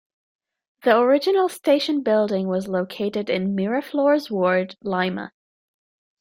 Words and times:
The 0.81 0.97
original 0.97 1.47
station 1.47 2.01
building 2.01 2.47
was 2.47 2.67
located 2.67 3.29
in 3.29 3.55
Miraflores 3.55 4.31
Ward, 4.31 4.75
Lima. 4.81 5.31